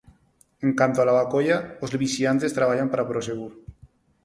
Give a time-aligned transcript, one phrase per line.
[0.67, 3.53] En canto a Lavacolla, os vixiantes traballan para Prosegur.